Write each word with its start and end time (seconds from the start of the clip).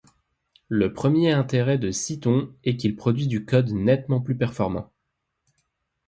Le 0.67 0.95
premier 0.95 1.31
intérêt 1.31 1.77
de 1.77 1.91
Cython 1.91 2.51
est 2.63 2.75
qu'il 2.75 2.95
produit 2.95 3.27
du 3.27 3.45
code 3.45 3.69
nettement 3.69 4.19
plus 4.19 4.35
performant. 4.35 4.91